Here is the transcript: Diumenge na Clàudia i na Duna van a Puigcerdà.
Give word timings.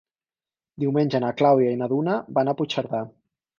Diumenge 0.83 1.21
na 1.25 1.29
Clàudia 1.43 1.75
i 1.75 1.79
na 1.83 1.91
Duna 1.93 2.19
van 2.41 2.49
a 2.55 2.59
Puigcerdà. 2.63 3.07